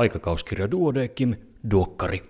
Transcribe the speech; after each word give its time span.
Aikakauskirja 0.00 0.70
Duodekim, 0.70 1.34
Duokkari. 1.70 2.22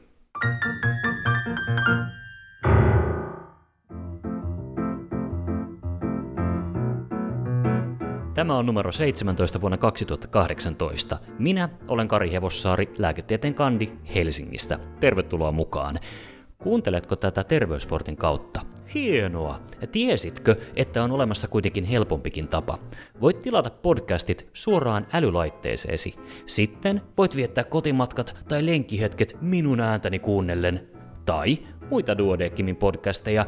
Tämä 8.35 8.57
on 8.57 8.67
numero 8.67 8.93
17 8.93 9.61
vuonna 9.61 9.77
2018. 9.77 11.19
Minä 11.39 11.69
olen 11.89 12.09
Kari 12.09 12.33
Hevossaari, 12.33 12.93
lääketieteen 12.99 13.55
kandi 13.55 13.93
Helsingistä. 14.15 14.79
Tervetuloa 15.01 15.53
mukaan. 15.53 15.99
Kuunteletko 16.59 17.17
tätä 17.17 17.45
terveysportin 17.45 18.17
kautta? 18.17 18.61
Hienoa! 18.95 19.61
Tiesitkö, 19.93 20.57
että 20.77 21.03
on 21.03 21.11
olemassa 21.11 21.49
kuitenkin 21.49 21.85
helpompikin 21.85 22.49
tapa? 22.49 22.79
Voit 23.21 23.41
tilata 23.41 23.71
podcastit 23.71 24.49
suoraan 24.53 25.07
älylaitteeseesi. 25.13 26.15
Sitten 26.47 27.01
voit 27.19 27.37
viettää 27.37 27.65
kotimatkat 27.65 28.37
tai 28.49 28.67
lenkkihetket 28.67 29.37
minun 29.41 29.81
ääntäni 29.81 30.19
kuunnellen. 30.19 30.89
Tai 31.27 31.59
muita 31.91 32.19
Duodeckimin 32.19 32.77
podcasteja. 32.77 33.47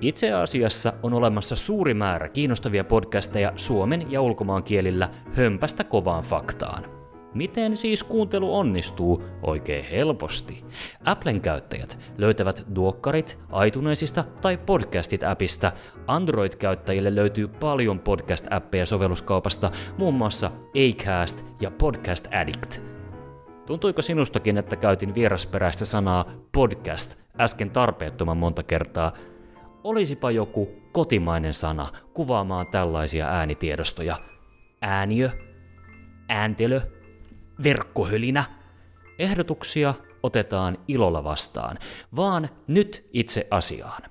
Itse 0.00 0.32
asiassa 0.32 0.92
on 1.02 1.14
olemassa 1.14 1.56
suuri 1.56 1.94
määrä 1.94 2.28
kiinnostavia 2.28 2.84
podcasteja 2.84 3.52
suomen 3.56 4.12
ja 4.12 4.22
ulkomaan 4.22 4.62
kielillä 4.62 5.10
hömpästä 5.32 5.84
kovaan 5.84 6.24
faktaan. 6.24 6.95
Miten 7.36 7.76
siis 7.76 8.04
kuuntelu 8.04 8.56
onnistuu? 8.56 9.22
Oikein 9.42 9.84
helposti. 9.84 10.64
Applen 11.04 11.40
käyttäjät 11.40 11.98
löytävät 12.18 12.66
Duokkarit 12.74 13.38
iTunesista 13.66 14.24
tai 14.42 14.56
Podcastit-appista. 14.56 15.72
Android-käyttäjille 16.06 17.14
löytyy 17.14 17.48
paljon 17.48 18.00
podcast-appeja 18.00 18.86
sovelluskaupasta, 18.86 19.70
muun 19.98 20.14
muassa 20.14 20.50
Acast 20.88 21.44
ja 21.60 21.70
Podcast 21.70 22.26
Addict. 22.34 22.82
Tuntuiko 23.66 24.02
sinustakin, 24.02 24.58
että 24.58 24.76
käytin 24.76 25.14
vierasperäistä 25.14 25.84
sanaa 25.84 26.24
podcast 26.52 27.22
äsken 27.40 27.70
tarpeettoman 27.70 28.36
monta 28.36 28.62
kertaa? 28.62 29.12
Olisipa 29.84 30.30
joku 30.30 30.68
kotimainen 30.92 31.54
sana 31.54 31.88
kuvaamaan 32.14 32.66
tällaisia 32.66 33.28
äänitiedostoja. 33.28 34.16
Ääniö, 34.82 35.30
ääntelö, 36.28 36.80
verkkohölinä. 37.62 38.44
Ehdotuksia 39.18 39.94
otetaan 40.22 40.78
ilolla 40.88 41.24
vastaan, 41.24 41.78
vaan 42.16 42.48
nyt 42.66 43.08
itse 43.12 43.46
asiaan. 43.50 44.02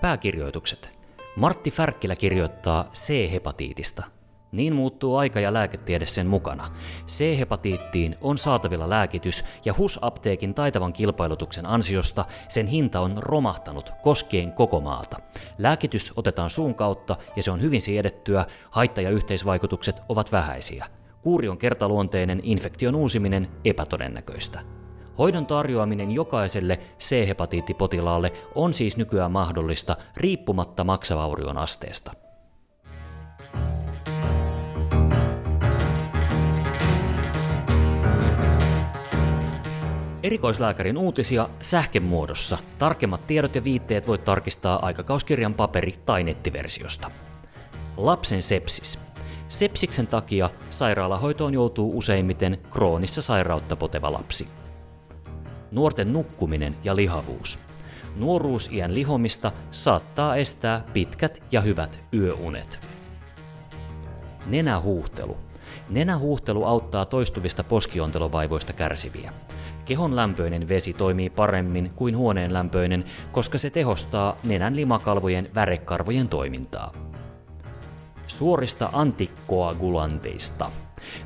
Pääkirjoitukset. 0.00 0.98
Martti 1.36 1.70
Färkkilä 1.70 2.16
kirjoittaa 2.16 2.90
C-hepatiitista– 2.94 4.02
niin 4.52 4.74
muuttuu 4.74 5.16
aika 5.16 5.40
ja 5.40 5.52
lääketiede 5.52 6.06
sen 6.06 6.26
mukana. 6.26 6.70
C-hepatiittiin 7.06 8.16
on 8.20 8.38
saatavilla 8.38 8.90
lääkitys 8.90 9.44
ja 9.64 9.74
HUS-apteekin 9.78 10.54
taitavan 10.54 10.92
kilpailutuksen 10.92 11.66
ansiosta 11.66 12.24
sen 12.48 12.66
hinta 12.66 13.00
on 13.00 13.14
romahtanut 13.16 13.92
koskien 14.02 14.52
koko 14.52 14.80
maata. 14.80 15.16
Lääkitys 15.58 16.12
otetaan 16.16 16.50
suun 16.50 16.74
kautta 16.74 17.16
ja 17.36 17.42
se 17.42 17.50
on 17.50 17.62
hyvin 17.62 17.82
siedettyä, 17.82 18.46
haitta- 18.70 19.00
ja 19.00 19.10
yhteisvaikutukset 19.10 20.02
ovat 20.08 20.32
vähäisiä. 20.32 20.86
Kuuri 21.22 21.48
on 21.48 21.58
kertaluonteinen, 21.58 22.40
infektion 22.42 22.94
uusiminen 22.94 23.48
epätodennäköistä. 23.64 24.60
Hoidon 25.18 25.46
tarjoaminen 25.46 26.12
jokaiselle 26.12 26.80
C-hepatiittipotilaalle 27.00 28.32
on 28.54 28.74
siis 28.74 28.96
nykyään 28.96 29.32
mahdollista 29.32 29.96
riippumatta 30.16 30.84
maksavaurion 30.84 31.58
asteesta. 31.58 32.27
Erikoislääkärin 40.22 40.98
uutisia 40.98 41.48
sähkemuodossa. 41.60 42.58
Tarkemmat 42.78 43.26
tiedot 43.26 43.54
ja 43.54 43.64
viitteet 43.64 44.06
voit 44.06 44.24
tarkistaa 44.24 44.86
aikakauskirjan 44.86 45.54
paperi- 45.54 45.98
tai 46.06 46.22
nettiversiosta. 46.24 47.10
Lapsen 47.96 48.42
sepsis. 48.42 48.98
Sepsiksen 49.48 50.06
takia 50.06 50.50
sairaalahoitoon 50.70 51.54
joutuu 51.54 51.98
useimmiten 51.98 52.58
kroonissa 52.70 53.22
sairautta 53.22 53.76
poteva 53.76 54.12
lapsi. 54.12 54.48
Nuorten 55.70 56.12
nukkuminen 56.12 56.76
ja 56.84 56.96
lihavuus. 56.96 57.58
Nuoruusiän 58.16 58.94
lihomista 58.94 59.52
saattaa 59.70 60.36
estää 60.36 60.84
pitkät 60.92 61.42
ja 61.52 61.60
hyvät 61.60 62.04
yöunet. 62.14 62.80
Nenähuuhtelu. 64.46 65.36
Nenähuuhtelu 65.88 66.64
auttaa 66.64 67.04
toistuvista 67.04 67.64
poskiontelovaivoista 67.64 68.72
kärsiviä. 68.72 69.32
Kehon 69.88 70.16
lämpöinen 70.16 70.68
vesi 70.68 70.92
toimii 70.92 71.30
paremmin 71.30 71.90
kuin 71.96 72.16
huoneen 72.16 72.52
lämpöinen, 72.52 73.04
koska 73.32 73.58
se 73.58 73.70
tehostaa 73.70 74.36
nenän 74.44 74.76
limakalvojen 74.76 75.50
värekarvojen 75.54 76.28
toimintaa. 76.28 76.92
Suorista 78.26 78.90
antikoagulanteista. 78.92 80.70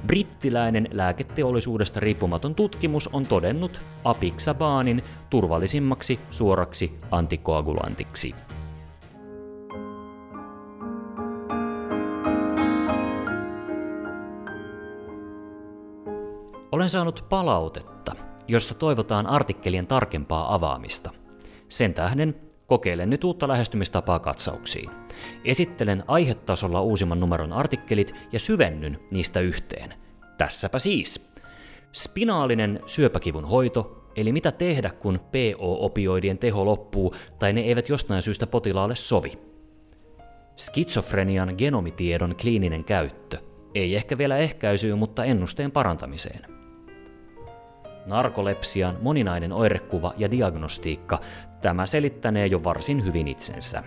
Brittiläinen 0.06 0.88
lääketeollisuudesta 0.92 2.00
riippumaton 2.00 2.54
tutkimus 2.54 3.08
on 3.12 3.26
todennut 3.26 3.82
apixabanin 4.04 5.04
turvallisimmaksi 5.30 6.20
suoraksi 6.30 6.98
antikoagulantiksi. 7.10 8.34
Olen 16.72 16.88
saanut 16.88 17.24
palautetta 17.28 18.31
jossa 18.48 18.74
toivotaan 18.74 19.26
artikkelien 19.26 19.86
tarkempaa 19.86 20.54
avaamista. 20.54 21.10
Sen 21.68 21.94
tähden 21.94 22.34
kokeilen 22.66 23.10
nyt 23.10 23.24
uutta 23.24 23.48
lähestymistapaa 23.48 24.18
katsauksiin. 24.18 24.90
Esittelen 25.44 26.04
aihetasolla 26.08 26.80
uusimman 26.80 27.20
numeron 27.20 27.52
artikkelit 27.52 28.14
ja 28.32 28.40
syvennyn 28.40 28.98
niistä 29.10 29.40
yhteen. 29.40 29.94
Tässäpä 30.38 30.78
siis. 30.78 31.32
Spinaalinen 31.92 32.80
syöpäkivun 32.86 33.44
hoito, 33.44 34.08
eli 34.16 34.32
mitä 34.32 34.52
tehdä 34.52 34.90
kun 34.90 35.20
PO-opioidien 35.20 36.38
teho 36.38 36.64
loppuu 36.64 37.14
tai 37.38 37.52
ne 37.52 37.60
eivät 37.60 37.88
jostain 37.88 38.22
syystä 38.22 38.46
potilaalle 38.46 38.96
sovi. 38.96 39.32
Skitsofrenian 40.56 41.54
genomitiedon 41.58 42.36
kliininen 42.36 42.84
käyttö, 42.84 43.38
ei 43.74 43.96
ehkä 43.96 44.18
vielä 44.18 44.36
ehkäisyyn, 44.36 44.98
mutta 44.98 45.24
ennusteen 45.24 45.70
parantamiseen 45.70 46.61
narkolepsian 48.06 48.98
moninainen 49.00 49.52
oirekuva 49.52 50.14
ja 50.16 50.30
diagnostiikka, 50.30 51.20
tämä 51.60 51.86
selittänee 51.86 52.46
jo 52.46 52.64
varsin 52.64 53.04
hyvin 53.04 53.28
itsensä. 53.28 53.82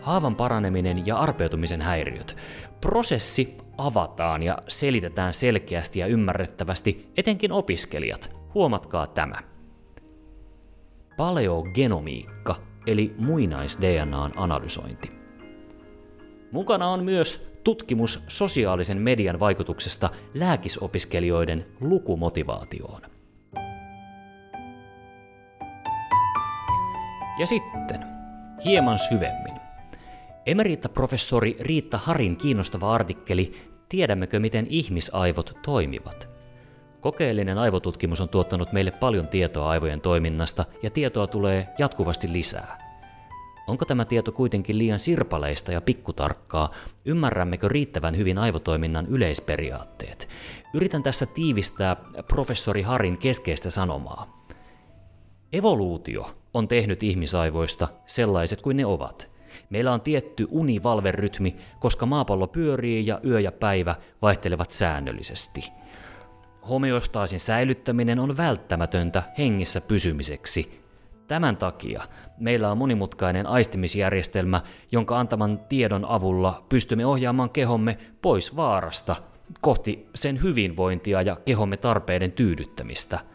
Haavan 0.00 0.36
paraneminen 0.36 1.06
ja 1.06 1.16
arpeutumisen 1.16 1.82
häiriöt. 1.82 2.36
Prosessi 2.80 3.56
avataan 3.78 4.42
ja 4.42 4.58
selitetään 4.68 5.34
selkeästi 5.34 5.98
ja 5.98 6.06
ymmärrettävästi, 6.06 7.12
etenkin 7.16 7.52
opiskelijat. 7.52 8.36
Huomatkaa 8.54 9.06
tämä. 9.06 9.36
Paleogenomiikka, 11.16 12.56
eli 12.86 13.14
muinais-DNAn 13.18 14.32
analysointi. 14.36 15.21
Mukana 16.52 16.88
on 16.88 17.04
myös 17.04 17.48
tutkimus 17.64 18.24
sosiaalisen 18.28 18.98
median 18.98 19.40
vaikutuksesta 19.40 20.10
lääkisopiskelijoiden 20.34 21.66
lukumotivaatioon. 21.80 23.00
Ja 27.38 27.46
sitten, 27.46 28.04
hieman 28.64 28.98
syvemmin. 28.98 29.54
Emerita-professori 30.46 31.56
Riitta 31.60 31.98
Harin 31.98 32.36
kiinnostava 32.36 32.94
artikkeli 32.94 33.54
Tiedämmekö, 33.88 34.40
miten 34.40 34.66
ihmisaivot 34.68 35.58
toimivat? 35.64 36.28
Kokeellinen 37.00 37.58
aivotutkimus 37.58 38.20
on 38.20 38.28
tuottanut 38.28 38.72
meille 38.72 38.90
paljon 38.90 39.28
tietoa 39.28 39.70
aivojen 39.70 40.00
toiminnasta 40.00 40.64
ja 40.82 40.90
tietoa 40.90 41.26
tulee 41.26 41.68
jatkuvasti 41.78 42.32
lisää. 42.32 42.81
Onko 43.66 43.84
tämä 43.84 44.04
tieto 44.04 44.32
kuitenkin 44.32 44.78
liian 44.78 45.00
sirpaleista 45.00 45.72
ja 45.72 45.80
pikkutarkkaa? 45.80 46.70
Ymmärrämmekö 47.04 47.68
riittävän 47.68 48.16
hyvin 48.16 48.38
aivotoiminnan 48.38 49.06
yleisperiaatteet? 49.06 50.28
Yritän 50.74 51.02
tässä 51.02 51.26
tiivistää 51.26 51.96
professori 52.28 52.82
Harin 52.82 53.18
keskeistä 53.18 53.70
sanomaa. 53.70 54.46
Evoluutio 55.52 56.34
on 56.54 56.68
tehnyt 56.68 57.02
ihmisaivoista 57.02 57.88
sellaiset 58.06 58.62
kuin 58.62 58.76
ne 58.76 58.86
ovat. 58.86 59.30
Meillä 59.70 59.92
on 59.92 60.00
tietty 60.00 60.46
univalverytmi, 60.50 61.56
koska 61.80 62.06
maapallo 62.06 62.46
pyörii 62.46 63.06
ja 63.06 63.20
yö 63.26 63.40
ja 63.40 63.52
päivä 63.52 63.94
vaihtelevat 64.22 64.70
säännöllisesti. 64.70 65.72
Homeostaasin 66.68 67.40
säilyttäminen 67.40 68.18
on 68.18 68.36
välttämätöntä 68.36 69.22
hengissä 69.38 69.80
pysymiseksi. 69.80 70.81
Tämän 71.32 71.56
takia 71.56 72.02
meillä 72.38 72.70
on 72.70 72.78
monimutkainen 72.78 73.46
aistimisjärjestelmä, 73.46 74.60
jonka 74.92 75.18
antaman 75.18 75.58
tiedon 75.68 76.04
avulla 76.04 76.64
pystymme 76.68 77.06
ohjaamaan 77.06 77.50
kehomme 77.50 77.98
pois 78.22 78.56
vaarasta 78.56 79.16
kohti 79.60 80.08
sen 80.14 80.42
hyvinvointia 80.42 81.22
ja 81.22 81.36
kehomme 81.36 81.76
tarpeiden 81.76 82.32
tyydyttämistä– 82.32 83.20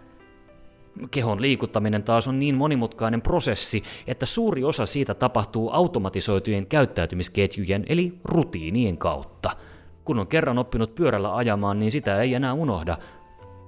Kehon 1.12 1.42
liikuttaminen 1.42 2.04
taas 2.04 2.28
on 2.28 2.40
niin 2.40 2.56
monimutkainen 2.56 3.22
prosessi, 3.22 3.84
että 4.08 4.26
suuri 4.26 4.64
osa 4.64 4.86
siitä 4.86 5.14
tapahtuu 5.14 5.70
automatisoitujen 5.70 6.68
käyttäytymisketjujen 6.68 7.86
eli 7.90 8.20
rutiinien 8.24 8.98
kautta. 8.98 9.50
Kun 10.06 10.20
on 10.20 10.28
kerran 10.28 10.58
oppinut 10.58 10.96
pyörällä 10.96 11.36
ajamaan, 11.36 11.80
niin 11.80 11.92
sitä 11.92 12.22
ei 12.22 12.34
enää 12.34 12.54
unohda. 12.54 12.98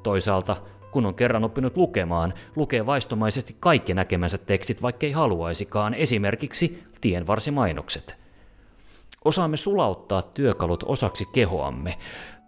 Toisaalta, 0.04 0.56
kun 0.92 1.06
on 1.06 1.16
kerran 1.16 1.44
oppinut 1.44 1.78
lukemaan, 1.78 2.34
lukee 2.56 2.86
vaistomaisesti 2.86 3.56
kaikki 3.60 3.94
näkemänsä 3.94 4.38
tekstit, 4.38 4.82
vaikkei 4.82 5.12
haluaisikaan, 5.12 5.94
esimerkiksi 5.94 6.84
tienvarsimainokset. 7.02 8.18
Osaamme 9.26 9.58
sulauttaa 9.58 10.22
työkalut 10.22 10.84
osaksi 10.88 11.26
kehoamme. 11.26 11.98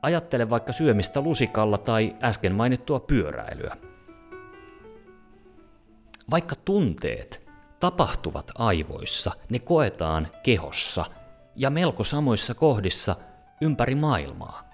Ajattele 0.01 0.49
vaikka 0.49 0.73
syömistä 0.73 1.21
lusikalla 1.21 1.77
tai 1.77 2.15
äsken 2.23 2.55
mainittua 2.55 2.99
pyöräilyä. 2.99 3.77
Vaikka 6.31 6.55
tunteet 6.55 7.47
tapahtuvat 7.79 8.51
aivoissa, 8.57 9.31
ne 9.49 9.59
koetaan 9.59 10.27
kehossa 10.43 11.05
ja 11.55 11.69
melko 11.69 12.03
samoissa 12.03 12.53
kohdissa 12.53 13.15
ympäri 13.61 13.95
maailmaa. 13.95 14.70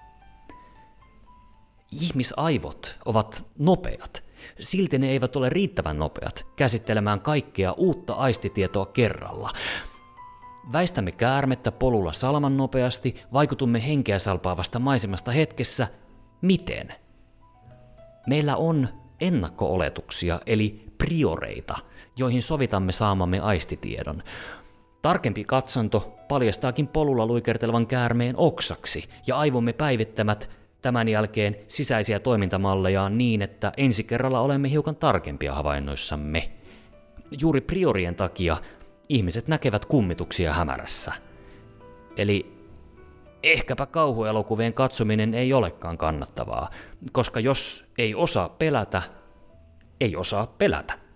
Ihmisaivot 1.92 2.98
ovat 3.04 3.44
nopeat, 3.58 4.24
silti 4.60 4.98
ne 4.98 5.08
eivät 5.08 5.36
ole 5.36 5.48
riittävän 5.48 5.98
nopeat 5.98 6.46
käsittelemään 6.56 7.20
kaikkea 7.20 7.72
uutta 7.72 8.12
aistitietoa 8.12 8.86
kerralla. 8.86 9.50
Väistämme 10.72 11.12
käärmettä 11.12 11.72
polulla 11.72 12.12
salman 12.12 12.56
nopeasti, 12.56 13.22
vaikutumme 13.32 13.86
henkeä 13.86 14.18
salpaavasta 14.18 14.78
maisemasta 14.78 15.30
hetkessä. 15.30 15.88
Miten? 16.42 16.94
Meillä 18.26 18.56
on 18.56 18.88
ennakko-oletuksia, 19.20 20.40
eli 20.46 20.84
prioreita, 20.98 21.76
joihin 22.16 22.42
sovitamme 22.42 22.92
saamamme 22.92 23.40
aistitiedon. 23.40 24.22
Tarkempi 25.02 25.44
katsanto 25.44 26.14
paljastaakin 26.28 26.88
polulla 26.88 27.26
luikertelevan 27.26 27.86
käärmeen 27.86 28.36
oksaksi 28.36 29.04
ja 29.26 29.38
aivomme 29.38 29.72
päivittämät 29.72 30.57
tämän 30.82 31.08
jälkeen 31.08 31.56
sisäisiä 31.68 32.20
toimintamallejaan 32.20 33.18
niin, 33.18 33.42
että 33.42 33.72
ensi 33.76 34.04
kerralla 34.04 34.40
olemme 34.40 34.70
hiukan 34.70 34.96
tarkempia 34.96 35.54
havainnoissamme. 35.54 36.50
Juuri 37.40 37.60
priorien 37.60 38.14
takia 38.14 38.56
ihmiset 39.08 39.48
näkevät 39.48 39.84
kummituksia 39.84 40.52
hämärässä. 40.52 41.12
Eli 42.16 42.58
ehkäpä 43.42 43.86
kauhuelokuvien 43.86 44.74
katsominen 44.74 45.34
ei 45.34 45.52
olekaan 45.52 45.98
kannattavaa, 45.98 46.70
koska 47.12 47.40
jos 47.40 47.84
ei 47.98 48.14
osaa 48.14 48.48
pelätä, 48.48 49.02
ei 50.00 50.16
osaa 50.16 50.46
pelätä. 50.46 51.07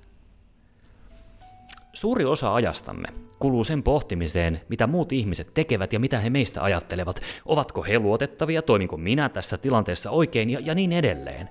Suuri 1.93 2.25
osa 2.25 2.55
ajastamme 2.55 3.09
kuluu 3.39 3.65
sen 3.65 3.83
pohtimiseen, 3.83 4.61
mitä 4.69 4.87
muut 4.87 5.13
ihmiset 5.13 5.55
tekevät 5.55 5.93
ja 5.93 6.01
mitä 6.01 6.19
he 6.19 6.31
meistä 6.31 6.63
ajattelevat. 6.63 7.21
Ovatko 7.47 7.83
he 7.83 7.99
luotettavia, 7.99 8.63
toiminko 8.63 8.97
minä 8.97 9.29
tässä 9.29 9.59
tilanteessa 9.59 10.11
oikein 10.11 10.51
ja, 10.51 10.61
ja 10.61 10.75
niin 10.75 10.93
edelleen. 10.93 11.49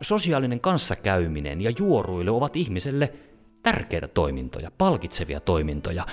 Sosiaalinen 0.00 0.60
kanssakäyminen 0.60 1.60
ja 1.60 1.72
juoruilu 1.78 2.36
ovat 2.36 2.56
ihmiselle 2.56 3.12
tärkeitä 3.62 4.08
toimintoja, 4.08 4.70
palkitsevia 4.78 5.40
toimintoja. 5.40 6.04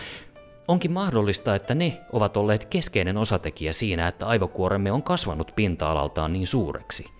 Onkin 0.67 0.91
mahdollista, 0.91 1.55
että 1.55 1.75
ne 1.75 2.01
ovat 2.13 2.37
olleet 2.37 2.65
keskeinen 2.65 3.17
osatekijä 3.17 3.73
siinä, 3.73 4.07
että 4.07 4.27
aivokuoremme 4.27 4.91
on 4.91 5.03
kasvanut 5.03 5.51
pinta-alaltaan 5.55 6.33
niin 6.33 6.47
suureksi– 6.47 7.05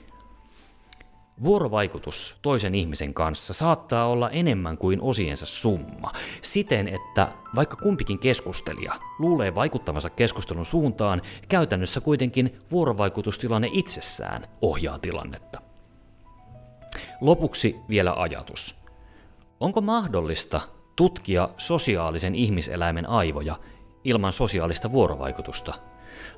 Vuorovaikutus 1.43 2.37
toisen 2.41 2.75
ihmisen 2.75 3.13
kanssa 3.13 3.53
saattaa 3.53 4.07
olla 4.07 4.29
enemmän 4.29 4.77
kuin 4.77 5.01
osiensa 5.01 5.45
summa, 5.45 6.11
siten 6.41 6.87
että 6.87 7.27
vaikka 7.55 7.75
kumpikin 7.75 8.19
keskustelija 8.19 8.93
luulee 9.19 9.55
vaikuttavansa 9.55 10.09
keskustelun 10.09 10.65
suuntaan, 10.65 11.21
käytännössä 11.47 12.01
kuitenkin 12.01 12.59
vuorovaikutustilanne 12.71 13.69
itsessään 13.71 14.47
ohjaa 14.61 14.99
tilannetta. 14.99 15.61
Lopuksi 17.21 17.75
vielä 17.89 18.13
ajatus. 18.13 18.75
Onko 19.59 19.81
mahdollista 19.81 20.61
tutkia 20.95 21.49
sosiaalisen 21.57 22.35
ihmiseläimen 22.35 23.09
aivoja 23.09 23.55
ilman 24.03 24.33
sosiaalista 24.33 24.91
vuorovaikutusta? 24.91 25.73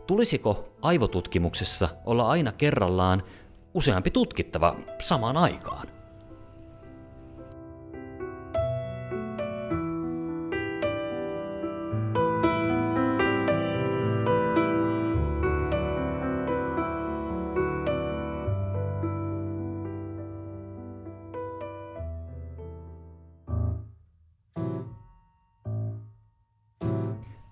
Tulisiko 0.08 0.70
aivotutkimuksessa 0.82 1.90
olla 2.06 2.30
aina 2.30 2.52
kerrallaan 2.52 3.24
useampi 3.74 4.12
tutkittava 4.12 4.76
samaan 5.02 5.38
aikaan. 5.38 5.99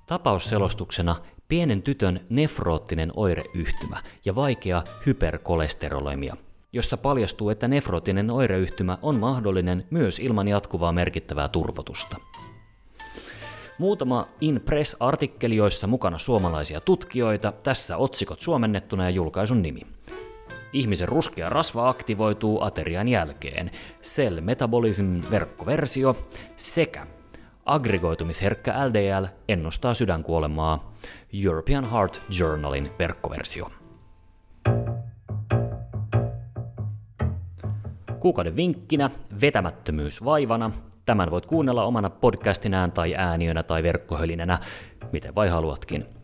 Tapausselostuksena 0.08 1.16
pienen 1.48 1.82
tytön 1.82 2.20
nefroottinen 2.30 3.12
oireyhtymä 3.16 3.98
ja 4.26 4.36
vaikea 4.36 4.84
hyperkolesterolemia, 5.06 6.38
jossa 6.74 6.98
paljastuu, 6.98 7.50
että 7.50 7.68
nefroottinen 7.68 8.32
oireyhtymä 8.32 8.98
on 9.02 9.16
mahdollinen 9.16 9.88
myös 9.90 10.20
ilman 10.20 10.48
jatkuvaa 10.48 10.92
merkittävää 10.92 11.48
turvotusta. 11.48 12.18
Muutama 13.80 14.28
In 14.42 14.62
Press-artikkeli, 14.66 15.56
joissa 15.56 15.88
mukana 15.88 16.18
suomalaisia 16.18 16.82
tutkijoita, 16.82 17.52
tässä 17.52 17.98
otsikot 17.98 18.42
suomennettuna 18.42 19.04
ja 19.04 19.10
julkaisun 19.10 19.62
nimi. 19.62 19.82
Ihmisen 20.74 21.08
ruskea 21.08 21.50
rasva 21.50 21.90
aktivoituu 21.90 22.62
aterian 22.62 23.08
jälkeen, 23.08 23.72
Cell 24.04 24.42
Metabolism 24.42 25.22
verkkoversio 25.32 26.16
sekä 26.56 27.08
Aggregoitumisherkkä 27.68 28.74
LDL 28.88 29.26
ennustaa 29.48 29.94
sydänkuolemaa. 29.94 30.94
European 31.46 31.92
Heart 31.92 32.22
Journalin 32.40 32.92
verkkoversio. 33.00 33.70
Kuukauden 38.20 38.56
vinkkinä, 38.56 39.10
vetämättömyys 39.42 40.26
vaivana. 40.26 40.72
Tämän 41.06 41.32
voit 41.32 41.46
kuunnella 41.46 41.84
omana 41.84 42.10
podcastinään 42.10 42.92
tai 42.92 43.16
ääniönä 43.16 43.64
tai 43.64 43.84
verkkohölinänä, 43.84 44.60
miten 45.12 45.36
vai 45.36 45.50
haluatkin. 45.50 46.17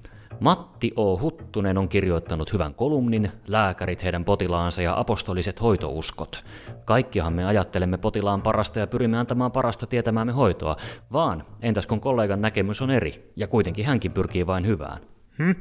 Matti 0.43 0.91
O. 0.95 1.19
Huttunen 1.19 1.77
on 1.77 1.89
kirjoittanut 1.89 2.53
hyvän 2.53 2.73
kolumnin, 2.73 3.31
lääkärit, 3.47 4.03
heidän 4.03 4.25
potilaansa 4.25 4.81
ja 4.81 4.99
apostoliset 4.99 5.61
hoitouskot. 5.61 6.43
Kaikkihan 6.85 7.33
me 7.33 7.45
ajattelemme 7.45 7.97
potilaan 7.97 8.41
parasta 8.41 8.79
ja 8.79 8.87
pyrimme 8.87 9.17
antamaan 9.17 9.51
parasta 9.51 9.87
tietämäämme 9.87 10.33
hoitoa, 10.33 10.75
vaan 11.11 11.45
entäs 11.61 11.87
kun 11.87 11.99
kollegan 12.01 12.41
näkemys 12.41 12.81
on 12.81 12.91
eri, 12.91 13.31
ja 13.35 13.47
kuitenkin 13.47 13.85
hänkin 13.85 14.11
pyrkii 14.11 14.47
vain 14.47 14.67
hyvään? 14.67 15.01
Hm? 15.37 15.51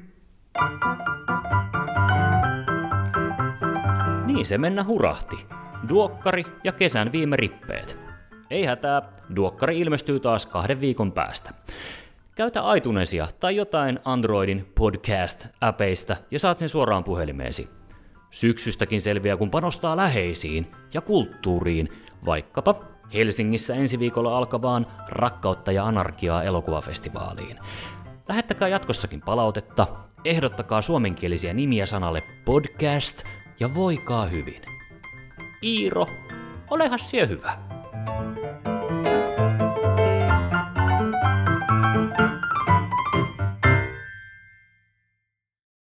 Niin 4.27 4.47
se 4.47 4.59
mennä 4.59 4.85
hurahti. 4.85 5.37
Duokkari 5.89 6.45
ja 6.65 6.73
kesän 6.73 7.13
viime 7.13 7.37
rippeet. 7.37 7.99
Ei 8.51 8.65
hätää, 8.65 9.03
Duokkari 9.37 9.81
ilmestyy 9.81 10.21
taas 10.21 10.47
kahden 10.47 10.81
viikon 10.81 11.13
päästä. 11.13 11.55
Käytä 12.35 12.61
iTunesia 12.77 13.29
tai 13.41 13.57
jotain 13.57 13.99
Androidin 14.05 14.73
podcast-äpeistä 14.75 16.17
ja 16.31 16.39
saat 16.39 16.59
sen 16.59 16.69
suoraan 16.69 17.05
puhelimeesi. 17.05 17.69
Syksystäkin 18.31 19.01
selviää, 19.01 19.37
kun 19.37 19.51
panostaa 19.51 19.97
läheisiin 19.97 20.73
ja 20.95 21.01
kulttuuriin, 21.01 21.89
vaikkapa 22.25 22.75
Helsingissä 23.15 23.75
ensi 23.75 23.99
viikolla 23.99 24.39
alkavaan 24.39 24.87
Rakkautta 25.09 25.73
ja 25.73 25.87
anarkiaa 25.87 26.43
elokuvafestivaaliin. 26.43 27.59
Lähettäkää 28.29 28.69
jatkossakin 28.69 29.21
palautetta, 29.21 29.87
ehdottakaa 30.25 30.83
suomenkielisiä 30.83 31.55
nimiä 31.55 31.87
sanalle 31.87 32.23
podcast 32.45 33.23
ja 33.61 33.75
voikaa 33.75 34.27
hyvin. 34.27 34.63
Iiro, 35.63 36.07
olehan 36.71 36.99
siellä 36.99 37.29
hyvä. 37.29 37.72